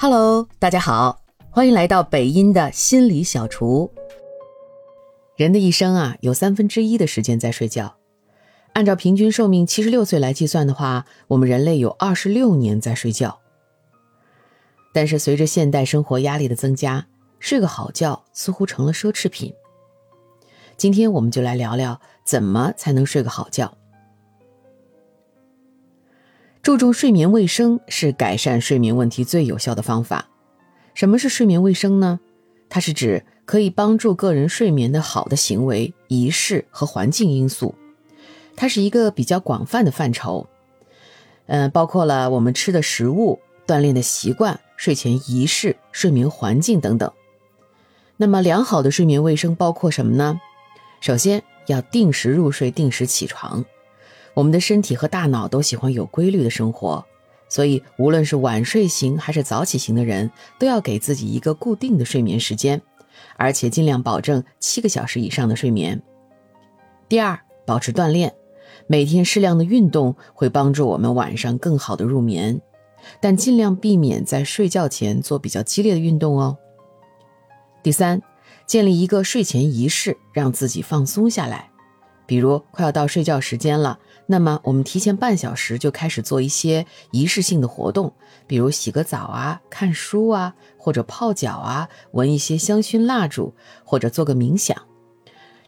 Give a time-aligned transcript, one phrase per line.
[0.00, 3.92] Hello，大家好，欢迎来到北音的心理小厨。
[5.34, 7.96] 人的一生啊，有三分之一的时间在睡觉。
[8.74, 13.40] 按照平均寿命七十六岁来计算的话，我们人类有二十六年在睡觉。
[14.92, 17.06] 但是随着现代生活压力的增加，
[17.40, 19.52] 睡个好觉似乎成了奢侈品。
[20.76, 23.77] 今天我们就来聊聊怎么才能睡个好觉。
[26.68, 30.28] 注重睡眠卫生是改善睡眠问题最有效的方法。
[30.92, 32.20] 什么是睡眠卫生呢？
[32.68, 37.74] 它是指可以帮助个人睡眠的好的行为、仪式和环境因素。
[38.54, 40.46] 它是一个比较广泛的范畴，
[41.46, 47.10] 嗯，包括了我们吃的食物、锻炼的习惯、睡前仪式、睡眠环境等等。
[48.18, 50.38] 那么，良好的睡眠卫生包括什么呢？
[51.00, 53.64] 首先要定时入睡，定时起床。
[54.38, 57.04] 我们的身体和大脑都喜欢有规律的生活，
[57.48, 62.80] 所以无论是晚睡型还是早起型的人，都要给自己一个固定的睡眠时间，
[63.36, 66.00] 而且尽量保证七个小时以上的睡眠。
[67.08, 68.32] 第二，保持锻炼，
[68.86, 72.60] 每天适量的运动会帮助我们晚上更好的入眠，
[73.20, 76.56] 但尽量避免在睡觉前做比较激烈的运动哦。
[77.82, 78.22] 第三，
[78.66, 81.72] 建立一个睡前仪式，让自己放松下来。
[82.28, 88.12] 比如快要到睡觉时间了，那么我们提前半小时就开始做一些仪式性的活动，
[88.46, 94.76] 比如洗个澡啊、看书啊，或者泡脚啊、闻一些香薰蜡烛，或者做个冥想，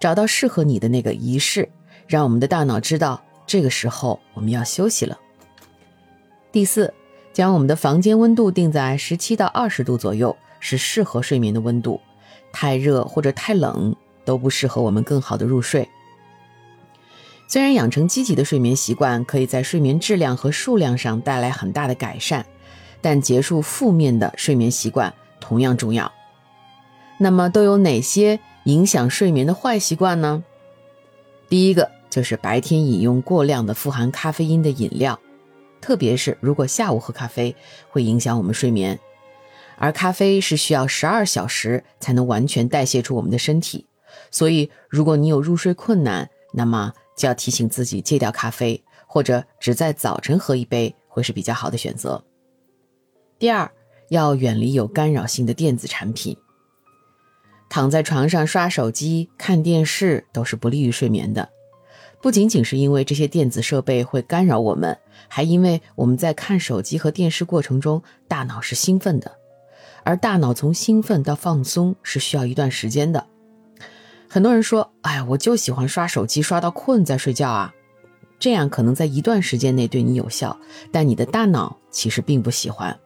[0.00, 1.68] 找到适合你的那个仪式，
[2.06, 5.18] 让我们的大脑知道这个时候我们要休息了。
[6.50, 6.94] 第四，
[7.34, 12.00] 将我们的房间温度定在十七到二十度左右，是适合睡眠的温度，
[12.50, 15.86] 太热或者太冷都不适合我们更好的入睡。
[17.48, 22.44] 虽然养成积极的睡眠习惯可以在睡眠质量和数量上带来很大的改善，
[23.00, 26.12] 但结束负面的睡眠习惯同样重要。
[27.18, 30.42] 那么都有哪些影响睡眠的坏习惯呢？
[31.48, 35.18] 第一个就是白天饮用过量的富含咖啡因的饮料，
[35.80, 37.54] 特别是如果下午喝咖啡，
[37.88, 38.98] 会影响我们睡眠。
[39.78, 43.86] 而咖啡是需要十二小时才能完全代谢出我们的身体，
[44.32, 46.92] 所以如果你有入睡困难，那么。
[47.16, 52.22] 就要提醒自己戒掉咖啡，或者只在早晨喝一杯，会是比较好的选择。
[53.38, 53.70] 第二，
[54.10, 56.36] 要远离有干扰性的电子产品。
[57.68, 61.48] 躺在床上刷手机、看电视都是不利于睡眠的。
[62.22, 64.96] 不仅仅是因为这些电子设备会干扰我们，
[65.28, 69.36] 还因为我们在看手机和电视过程中，大脑是兴奋的，
[70.04, 73.26] 而大脑从兴奋到放松是需要一段时间的。
[74.28, 77.72] 很多人说：“哎，我就喜欢刷手机，刷到困再睡觉啊。”
[78.38, 80.58] 这样可能在一段时间内对你有效，
[80.92, 82.98] 但你的大脑其实并不喜欢。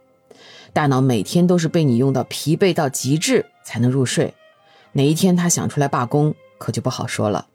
[0.72, 4.34] 大脑每天都是被你用到疲惫到极致才能入睡，
[4.92, 7.46] 哪一天他想出来罢工，可就不好说了。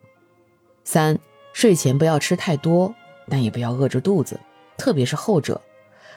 [0.86, 1.20] 三，
[1.52, 2.94] 睡前不要吃太多，
[3.30, 4.40] 但也不要饿着肚子，
[4.78, 5.60] 特别是后者。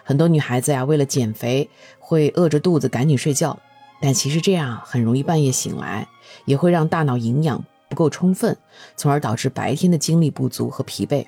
[0.04, 3.58] 很多女孩子呀，为了减肥，会饿着肚子赶紧睡觉。
[4.00, 6.08] 但其实这样很容易半夜醒来，
[6.44, 8.56] 也会让大脑营养不够充分，
[8.96, 11.26] 从而导致白天的精力不足和疲惫。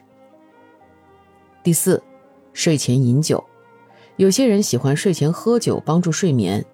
[1.64, 2.02] 第四，
[2.52, 3.42] 睡前饮酒，
[4.16, 6.64] 有些人喜欢睡前喝酒帮助睡眠，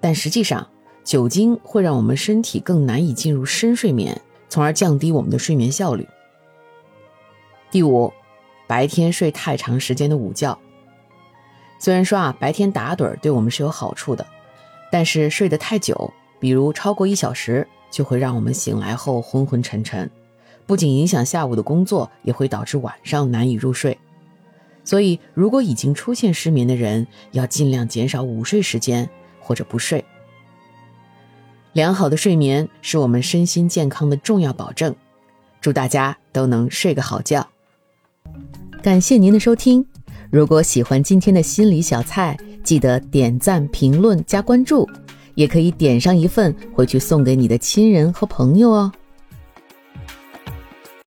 [0.00, 0.68] 但实际上
[1.04, 6.06] 酒精会让我们身体更难以进入深睡眠，从而降低我们的睡眠效率。
[7.70, 8.12] 第五，
[8.66, 10.58] 白天睡太长时间的午觉，
[11.78, 14.26] 虽然说啊白天打盹对我们是有好处的。
[14.90, 20.10] 但是睡得太久，比如超过一小时，就会让我们醒来后昏昏沉沉，
[20.66, 23.96] 不仅影响下午的工作，也会导致晚上难以入睡。
[24.84, 29.08] 所以，如果已经出现失眠的人，要尽量减少午睡时间
[29.40, 30.04] 或者不睡。
[31.74, 34.94] 良好的睡眠是我们身心健康的重要保证。
[35.60, 37.46] 祝大家都能睡个好觉。
[38.82, 39.84] 感谢您的收听。
[40.30, 42.38] 如果喜欢今天的心理小菜。
[42.68, 44.86] 记得点赞、评论、加关注，
[45.36, 48.92] 也可以点上一份回去送给你的亲人和朋友哦。